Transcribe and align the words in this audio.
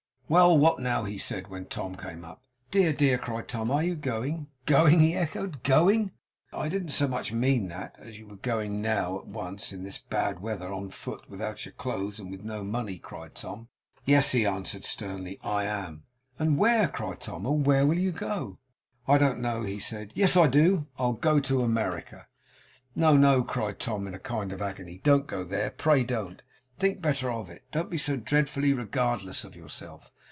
'Well! 0.31 0.57
what 0.57 0.79
now?' 0.79 1.03
he 1.03 1.17
said, 1.17 1.49
when 1.49 1.65
Tom 1.65 1.97
came 1.97 2.23
up. 2.23 2.41
'Dear, 2.71 2.93
dear!' 2.93 3.17
cried 3.17 3.49
Tom, 3.49 3.69
'are 3.69 3.83
you 3.83 3.95
going?' 3.97 4.47
'Going!' 4.65 5.01
he 5.01 5.13
echoed. 5.13 5.61
'Going!' 5.63 6.13
'I 6.53 6.69
didn't 6.69 6.91
so 6.91 7.05
much 7.05 7.33
mean 7.33 7.67
that, 7.67 7.95
as 7.99 8.11
were 8.21 8.27
you 8.27 8.39
going 8.41 8.81
now 8.81 9.19
at 9.19 9.27
once 9.27 9.73
in 9.73 9.83
this 9.83 9.97
bad 9.97 10.39
weather 10.39 10.71
on 10.71 10.89
foot 10.89 11.29
without 11.29 11.65
your 11.65 11.73
clothes 11.73 12.21
with 12.21 12.45
no 12.45 12.63
money?' 12.63 12.97
cried 12.97 13.35
Tom. 13.35 13.67
'Yes,' 14.05 14.31
he 14.31 14.45
answered 14.45 14.85
sternly, 14.85 15.37
'I 15.43 15.65
am.' 15.65 16.03
'And 16.39 16.57
where?' 16.57 16.87
cried 16.87 17.19
Tom. 17.19 17.45
'Oh 17.45 17.51
where 17.51 17.85
will 17.85 17.99
you 17.99 18.13
go?' 18.13 18.57
'I 19.09 19.17
don't 19.17 19.41
know,' 19.41 19.63
he 19.63 19.79
said. 19.79 20.13
'Yes, 20.15 20.37
I 20.37 20.47
do. 20.47 20.87
I'll 20.97 21.11
go 21.11 21.41
to 21.41 21.61
America!' 21.61 22.27
'No, 22.95 23.17
no,' 23.17 23.43
cried 23.43 23.79
Tom, 23.79 24.07
in 24.07 24.13
a 24.13 24.17
kind 24.19 24.53
of 24.53 24.61
agony. 24.61 25.01
'Don't 25.03 25.27
go 25.27 25.43
there. 25.43 25.71
Pray 25.71 26.05
don't. 26.05 26.41
Think 26.79 27.01
better 27.01 27.29
of 27.29 27.49
it. 27.49 27.65
Don't 27.73 27.89
be 27.89 27.97
so 27.97 28.15
dreadfully 28.15 28.71
regardless 28.71 29.43
of 29.43 29.57
yourself. 29.57 30.09